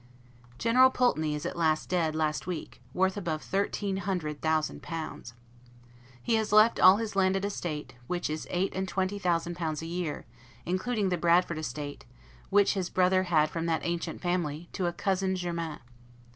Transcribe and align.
General 0.57 0.89
Pulteney 0.89 1.35
is 1.35 1.45
at 1.45 1.55
last 1.55 1.87
dead, 1.87 2.15
last 2.15 2.47
week, 2.47 2.81
worth 2.91 3.17
above 3.17 3.43
thirteen 3.43 3.97
hundred 3.97 4.41
thousand 4.41 4.81
pounds. 4.81 5.35
He 6.23 6.33
has 6.37 6.51
left 6.51 6.79
all 6.79 6.97
his 6.97 7.15
landed 7.15 7.45
estate, 7.45 7.93
which 8.07 8.27
is 8.27 8.47
eight 8.49 8.73
and 8.75 8.87
twenty 8.87 9.19
thousand 9.19 9.57
pounds 9.57 9.83
a 9.83 9.85
year, 9.85 10.25
including 10.65 11.09
the 11.09 11.19
Bradford 11.19 11.59
estate, 11.59 12.05
which 12.49 12.73
his 12.73 12.89
brother 12.89 13.21
had 13.25 13.51
from 13.51 13.67
that 13.67 13.85
ancient 13.85 14.21
family, 14.21 14.69
to 14.73 14.87
a 14.87 14.91
cousin 14.91 15.35
german. 15.35 15.77